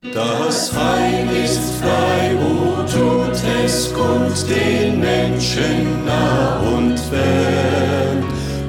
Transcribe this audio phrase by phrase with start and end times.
[0.00, 8.24] Das Heil ist frei, wo tut es kund den Menschen nah und fern.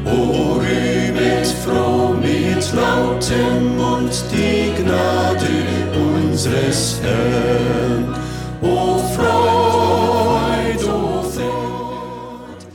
[0.06, 5.48] O rühmet froh mit lautem Mund die Gnade
[5.96, 8.16] unseres Herrn.
[8.62, 12.66] O Freud, o Freud.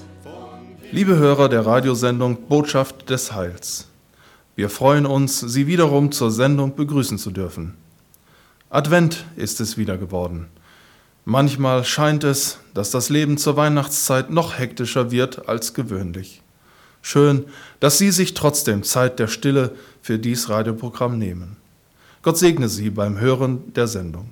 [0.92, 3.88] Liebe Hörer der Radiosendung Botschaft des Heils.
[4.54, 7.83] Wir freuen uns, Sie wiederum zur Sendung begrüßen zu dürfen.
[8.74, 10.48] Advent ist es wieder geworden.
[11.24, 16.42] Manchmal scheint es, dass das Leben zur Weihnachtszeit noch hektischer wird als gewöhnlich.
[17.00, 17.44] Schön,
[17.78, 21.56] dass Sie sich trotzdem Zeit der Stille für dies Radioprogramm nehmen.
[22.22, 24.30] Gott segne Sie beim Hören der Sendung.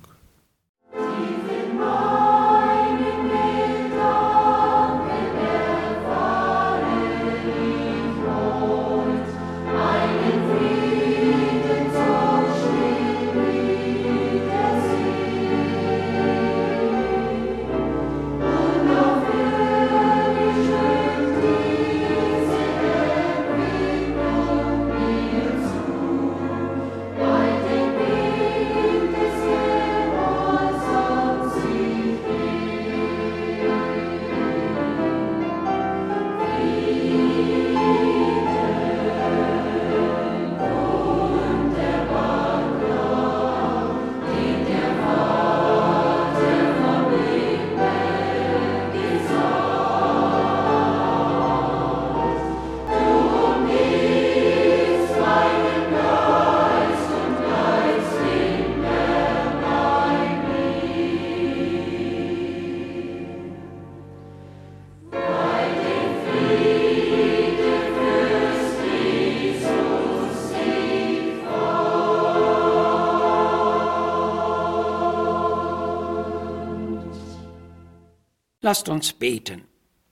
[78.65, 79.65] Lasst uns beten.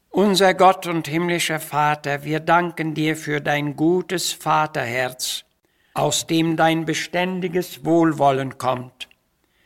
[0.10, 5.46] Unser Gott und himmlischer Vater, wir danken dir für dein gutes Vaterherz,
[5.94, 9.08] aus dem dein beständiges Wohlwollen kommt.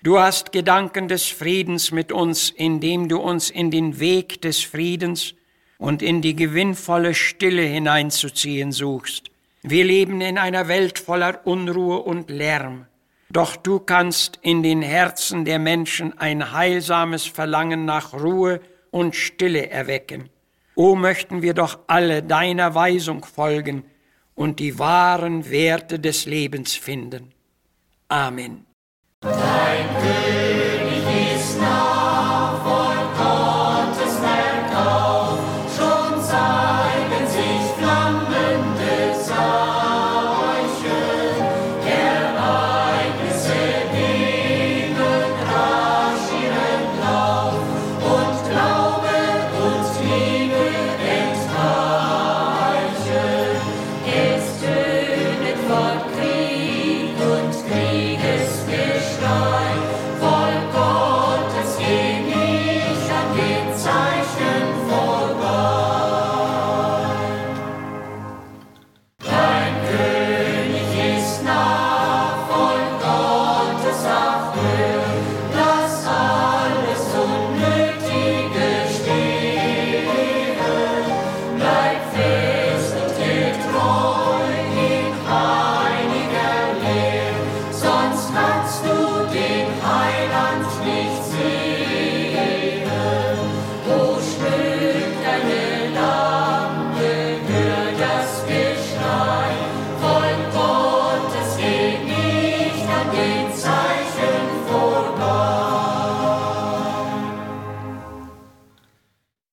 [0.03, 5.33] Du hast Gedanken des Friedens mit uns, indem du uns in den Weg des Friedens
[5.79, 9.31] und in die gewinnvolle Stille hineinzuziehen suchst.
[9.63, 12.85] Wir leben in einer Welt voller Unruhe und Lärm.
[13.31, 18.61] Doch du kannst in den Herzen der Menschen ein heilsames Verlangen nach Ruhe
[18.95, 20.29] und Stille erwecken.
[20.73, 23.83] O möchten wir doch alle deiner Weisung folgen
[24.35, 27.33] und die wahren Werte des Lebens finden.
[28.07, 28.65] Amen.
[29.19, 30.24] Dein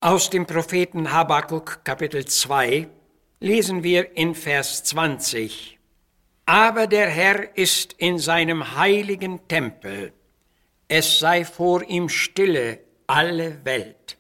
[0.05, 2.89] Aus dem Propheten Habakuk Kapitel 2
[3.39, 5.79] lesen wir in Vers 20.
[6.45, 10.13] Aber der Herr ist in seinem heiligen Tempel.
[10.89, 14.19] Es sei vor ihm stille alle Welt.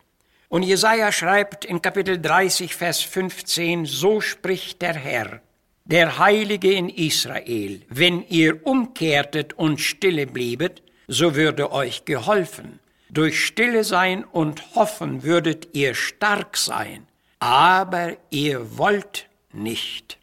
[0.48, 5.40] Und Jesaja schreibt in Kapitel 30, Vers 15, so spricht der Herr,
[5.84, 12.78] der Heilige in Israel, wenn ihr umkehrtet und stille bliebet, so würde euch geholfen.
[13.12, 17.06] Durch Stille sein und Hoffen würdet ihr stark sein,
[17.40, 20.16] aber ihr wollt nicht.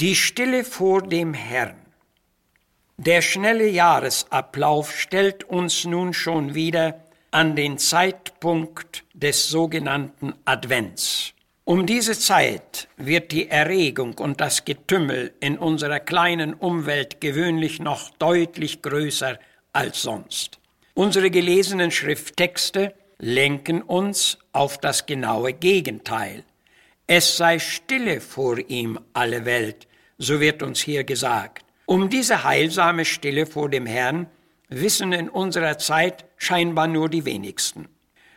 [0.00, 1.76] Die Stille vor dem Herrn.
[2.96, 11.34] Der schnelle Jahresablauf stellt uns nun schon wieder an den Zeitpunkt des sogenannten Advents.
[11.64, 18.08] Um diese Zeit wird die Erregung und das Getümmel in unserer kleinen Umwelt gewöhnlich noch
[18.12, 19.38] deutlich größer
[19.74, 20.59] als sonst.
[20.94, 26.44] Unsere gelesenen Schrifttexte lenken uns auf das genaue Gegenteil.
[27.06, 29.86] Es sei stille vor ihm alle Welt,
[30.18, 31.64] so wird uns hier gesagt.
[31.86, 34.26] Um diese heilsame Stille vor dem Herrn
[34.68, 37.88] wissen in unserer Zeit scheinbar nur die wenigsten.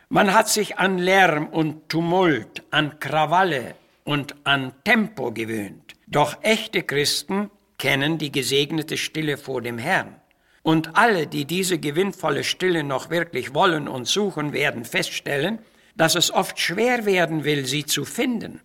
[0.08, 3.74] Man hat sich an Lärm und Tumult, an Krawalle
[4.04, 5.94] und an Tempo gewöhnt.
[6.06, 10.16] Doch echte Christen kennen die gesegnete Stille vor dem Herrn.
[10.64, 15.58] Und alle, die diese gewinnvolle Stille noch wirklich wollen und suchen, werden feststellen,
[15.94, 18.62] dass es oft schwer werden will, sie zu finden.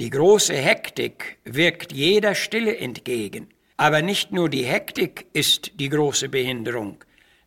[0.00, 3.48] Die große Hektik wirkt jeder Stille entgegen.
[3.76, 7.04] Aber nicht nur die Hektik ist die große Behinderung.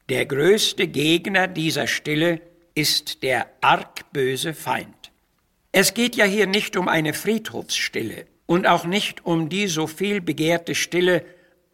[0.09, 2.41] Der größte Gegner dieser Stille
[2.75, 5.11] ist der arg böse Feind.
[5.71, 10.21] Es geht ja hier nicht um eine Friedhofsstille und auch nicht um die so viel
[10.21, 11.25] begehrte Stille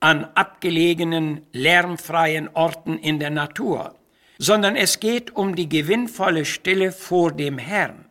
[0.02, 3.96] an abgelegenen, lärmfreien Orten in der Natur,
[4.40, 8.06] sondern es geht um die gewinnvolle Stille vor dem Herrn.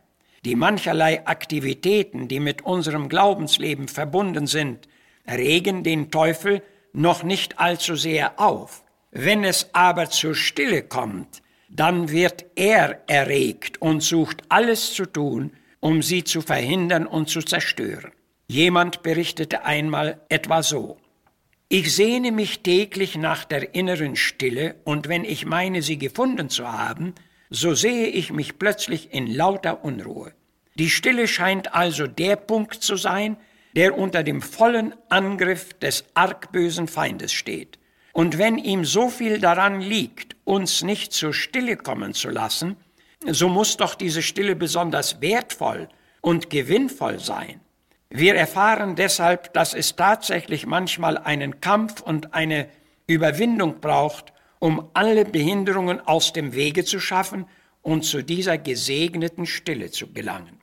[0.45, 4.87] Die mancherlei Aktivitäten, die mit unserem Glaubensleben verbunden sind,
[5.29, 8.83] regen den Teufel noch nicht allzu sehr auf.
[9.11, 15.51] Wenn es aber zur Stille kommt, dann wird er erregt und sucht alles zu tun,
[15.81, 18.11] um sie zu verhindern und zu zerstören.
[18.47, 20.97] Jemand berichtete einmal etwa so.
[21.73, 26.69] Ich sehne mich täglich nach der inneren Stille, und wenn ich meine, sie gefunden zu
[26.69, 27.15] haben,
[27.49, 30.33] so sehe ich mich plötzlich in lauter Unruhe.
[30.75, 33.37] Die Stille scheint also der Punkt zu sein,
[33.73, 37.79] der unter dem vollen Angriff des argbösen Feindes steht.
[38.11, 42.75] Und wenn ihm so viel daran liegt, uns nicht zur Stille kommen zu lassen,
[43.25, 45.87] so muss doch diese Stille besonders wertvoll
[46.19, 47.61] und gewinnvoll sein.
[48.13, 52.67] Wir erfahren deshalb, dass es tatsächlich manchmal einen Kampf und eine
[53.07, 57.45] Überwindung braucht, um alle Behinderungen aus dem Wege zu schaffen
[57.81, 60.59] und zu dieser gesegneten Stille zu gelangen.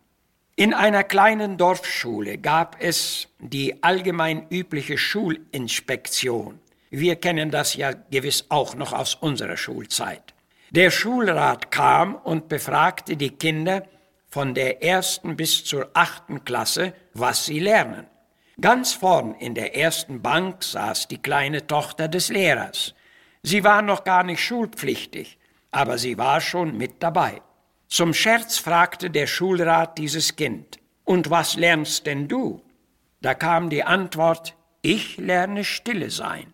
[0.57, 6.61] In einer kleinen Dorfschule gab es die allgemein übliche Schulinspektion.
[6.91, 10.35] Wir kennen das ja gewiss auch noch aus unserer Schulzeit.
[10.71, 13.85] Der Schulrat kam und befragte die Kinder
[14.29, 18.07] von der ersten bis zur achten Klasse, was sie lernen.
[18.61, 22.95] Ganz vorn in der ersten Bank saß die kleine Tochter des Lehrers.
[23.43, 25.39] Sie war noch gar nicht schulpflichtig,
[25.71, 27.41] aber sie war schon mit dabei.
[27.87, 32.63] Zum Scherz fragte der Schulrat dieses Kind, und was lernst denn du?
[33.21, 36.53] Da kam die Antwort, ich lerne stille sein.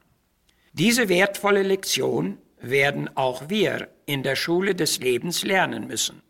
[0.72, 6.22] Diese wertvolle Lektion werden auch wir in der Schule des Lebens lernen müssen.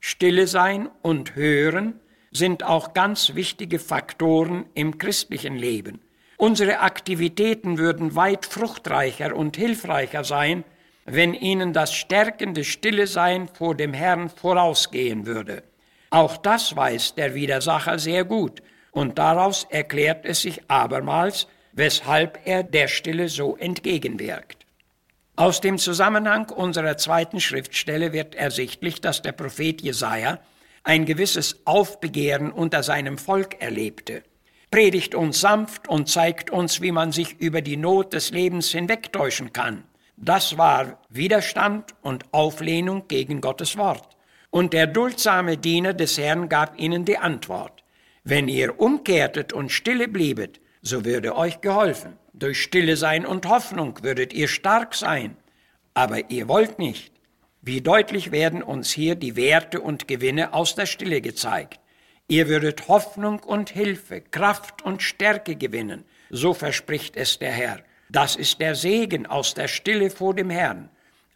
[0.00, 6.00] Stille sein und hören sind auch ganz wichtige Faktoren im christlichen Leben.
[6.36, 10.64] Unsere Aktivitäten würden weit fruchtreicher und hilfreicher sein,
[11.04, 15.64] wenn ihnen das stärkende Stille sein vor dem Herrn vorausgehen würde.
[16.10, 22.62] Auch das weiß der Widersacher sehr gut, und daraus erklärt es sich abermals, weshalb er
[22.62, 24.66] der Stille so entgegenwirkt.
[25.36, 30.40] Aus dem Zusammenhang unserer zweiten Schriftstelle wird ersichtlich, dass der Prophet Jesaja
[30.88, 34.22] ein gewisses Aufbegehren unter seinem Volk erlebte,
[34.70, 39.52] predigt uns sanft und zeigt uns, wie man sich über die Not des Lebens hinwegtäuschen
[39.52, 39.84] kann.
[40.16, 44.16] Das war Widerstand und Auflehnung gegen Gottes Wort.
[44.48, 47.84] Und der duldsame Diener des Herrn gab ihnen die Antwort.
[48.24, 52.14] Wenn ihr umkehrtet und stille bliebet, so würde euch geholfen.
[52.32, 55.36] Durch Stille sein und Hoffnung würdet ihr stark sein,
[55.92, 57.12] aber ihr wollt nicht.
[57.60, 61.80] Wie deutlich werden uns hier die Werte und Gewinne aus der Stille gezeigt.
[62.28, 67.80] Ihr würdet Hoffnung und Hilfe, Kraft und Stärke gewinnen, so verspricht es der Herr.
[68.10, 70.88] Das ist der Segen aus der Stille vor dem Herrn,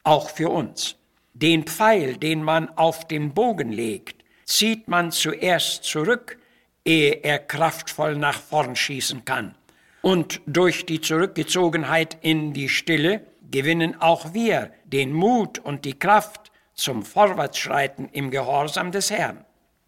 [0.04, 0.96] auch für uns.
[1.34, 6.38] Den Pfeil, den man auf den Bogen legt, zieht man zuerst zurück,
[6.84, 9.54] ehe er kraftvoll nach vorn schießen kann.
[10.02, 16.52] Und durch die Zurückgezogenheit in die Stille gewinnen auch wir den Mut und die Kraft
[16.74, 19.44] zum Vorwärtsschreiten im Gehorsam des Herrn.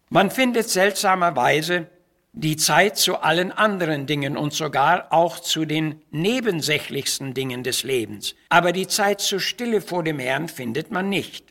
[0.09, 1.87] Man findet seltsamerweise
[2.33, 8.35] die Zeit zu allen anderen Dingen und sogar auch zu den nebensächlichsten Dingen des Lebens.
[8.49, 11.45] Aber die Zeit zur Stille vor dem Herrn findet man nicht.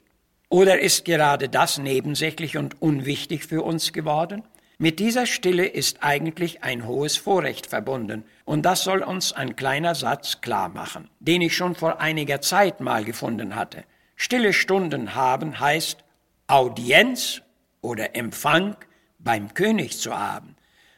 [0.50, 4.42] Oder ist gerade das nebensächlich und unwichtig für uns geworden?
[4.78, 9.94] Mit dieser Stille ist eigentlich ein hohes Vorrecht verbunden, und das soll uns ein kleiner
[9.94, 13.84] Satz klar machen, den ich schon vor einiger Zeit mal gefunden hatte.
[14.16, 16.04] Stille Stunden haben heißt
[16.48, 17.42] Audienz
[17.82, 18.76] oder Empfang
[19.18, 20.56] beim König zu haben.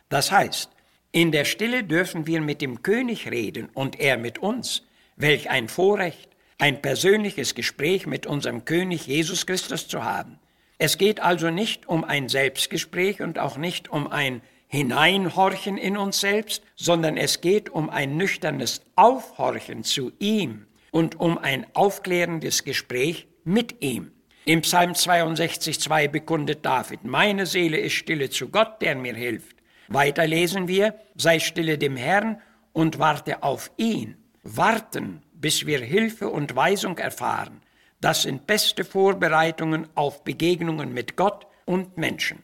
[0.09, 0.71] Das heißt,
[1.12, 4.83] in der Stille dürfen wir mit dem König reden und er mit uns.
[5.16, 10.38] Welch ein Vorrecht, ein persönliches Gespräch mit unserem König Jesus Christus zu haben.
[10.78, 16.21] Es geht also nicht um ein Selbstgespräch und auch nicht um ein Hineinhorchen in uns
[16.21, 23.26] selbst, sondern es geht um ein nüchternes Aufhorchen zu ihm und um ein aufklärendes Gespräch
[23.45, 24.12] mit ihm.
[24.45, 29.56] Im Psalm 62,2 bekundet David, meine Seele ist stille zu Gott, der mir hilft.
[29.88, 32.40] Weiter lesen wir, sei stille dem Herrn
[32.73, 34.16] und warte auf ihn.
[34.42, 37.61] Warten, bis wir Hilfe und Weisung erfahren,
[38.00, 42.43] das sind beste Vorbereitungen auf Begegnungen mit Gott und Menschen.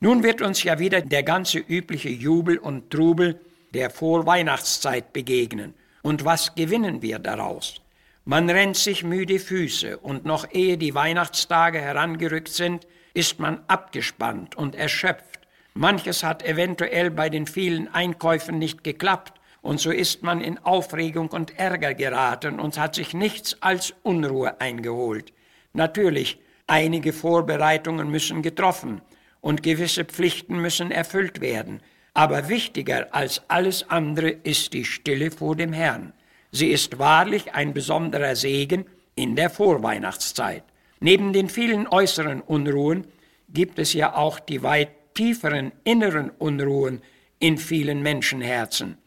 [0.00, 3.40] Nun wird uns ja wieder der ganze übliche Jubel und Trubel
[3.74, 5.74] der Vorweihnachtszeit begegnen.
[6.02, 7.80] Und was gewinnen wir daraus?
[8.24, 14.56] Man rennt sich müde Füße und noch ehe die Weihnachtstage herangerückt sind, ist man abgespannt
[14.56, 15.40] und erschöpft.
[15.74, 21.28] Manches hat eventuell bei den vielen Einkäufen nicht geklappt und so ist man in Aufregung
[21.28, 25.32] und Ärger geraten und hat sich nichts als Unruhe eingeholt.
[25.72, 29.02] Natürlich, einige Vorbereitungen müssen getroffen
[29.40, 31.80] und gewisse Pflichten müssen erfüllt werden.
[32.14, 36.12] Aber wichtiger als alles andere ist die Stille vor dem Herrn.
[36.50, 40.64] Sie ist wahrlich ein besonderer Segen in der Vorweihnachtszeit.
[40.98, 43.06] Neben den vielen äußeren Unruhen
[43.48, 47.02] gibt es ja auch die weit tieferen inneren Unruhen
[47.38, 48.98] in vielen Menschenherzen.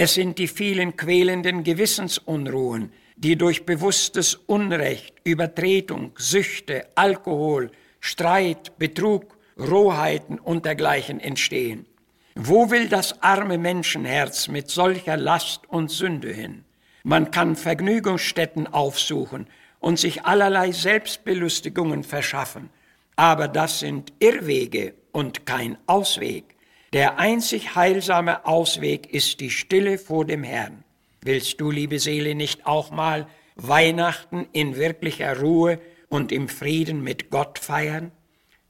[0.00, 9.36] Es sind die vielen quälenden Gewissensunruhen, die durch bewusstes Unrecht, Übertretung, Süchte, Alkohol, Streit, Betrug
[9.58, 11.84] Rohheiten und dergleichen entstehen.
[12.36, 16.64] Wo will das arme Menschenherz mit solcher Last und Sünde hin?
[17.02, 19.48] Man kann Vergnügungsstätten aufsuchen
[19.80, 22.70] und sich allerlei Selbstbelustigungen verschaffen,
[23.16, 26.54] aber das sind Irrwege und kein Ausweg.
[26.92, 30.84] Der einzig heilsame Ausweg ist die Stille vor dem Herrn.
[31.20, 33.26] Willst du, liebe Seele, nicht auch mal
[33.56, 38.12] Weihnachten in wirklicher Ruhe und im Frieden mit Gott feiern?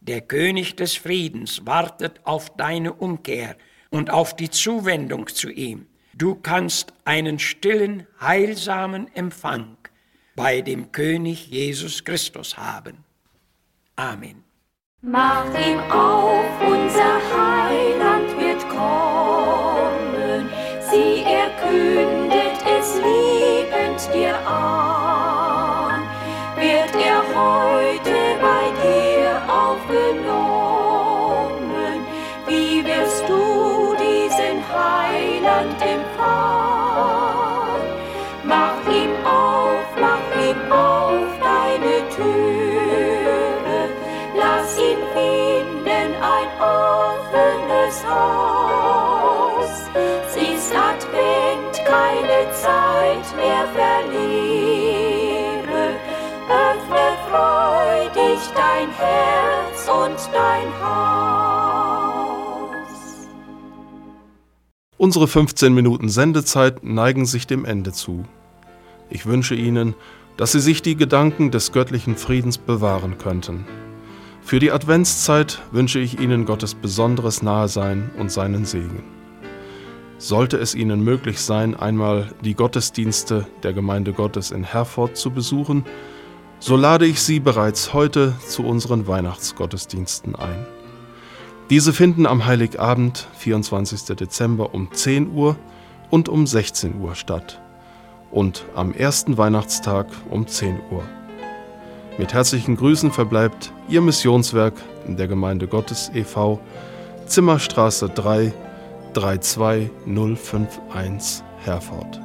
[0.01, 3.57] Der König des Friedens wartet auf deine Umkehr
[3.91, 5.87] und auf die Zuwendung zu ihm.
[6.15, 9.77] Du kannst einen stillen, heilsamen Empfang
[10.35, 13.05] bei dem König Jesus Christus haben.
[13.95, 14.43] Amen.
[15.03, 17.48] Mach ihm auf, unser Heiland
[21.69, 26.03] Sie erkündet es liebend dir an.
[26.57, 28.17] Wird er heute
[29.49, 30.37] aufgenommen.
[32.47, 36.58] Wie wirst du diesen Heiland empfangen?
[53.49, 55.45] Mehr verliere.
[56.49, 62.09] Öffne freudig dein Herz und dein Haus.
[64.97, 68.25] Unsere 15 Minuten Sendezeit neigen sich dem Ende zu.
[69.11, 69.95] Ich wünsche Ihnen,
[70.37, 73.67] dass Sie sich die Gedanken des göttlichen Friedens bewahren könnten.
[74.43, 79.18] Für die Adventszeit wünsche ich Ihnen Gottes besonderes Nahesein und seinen Segen.
[80.19, 85.85] Sollte es Ihnen möglich sein, einmal die Gottesdienste der Gemeinde Gottes in Herford zu besuchen,
[86.59, 90.67] so lade ich Sie bereits heute zu unseren Weihnachtsgottesdiensten ein.
[91.71, 94.17] Diese finden am Heiligabend, 24.
[94.17, 95.57] Dezember um 10 Uhr
[96.11, 97.61] und um 16 Uhr statt
[98.33, 101.05] und am ersten Weihnachtstag um 10 Uhr.
[102.19, 104.75] Mit herzlichen Grüßen verbleibt Ihr Missionswerk
[105.07, 106.59] in der Gemeinde Gottes e.V.
[107.27, 108.53] Zimmerstraße 3
[109.15, 112.21] 32051 Herford.